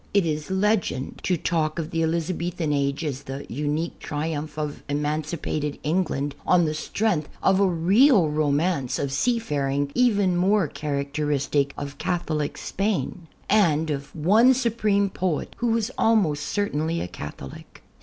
[0.15, 5.77] It is legend to talk of the Elizabethan age as the unique triumph of emancipated
[5.83, 11.99] England, on the strength of a^ real romance of sea faring even more characteristic of
[11.99, 17.83] Catholic Spain, and of one supreme poet who was al most certainly a Catholic.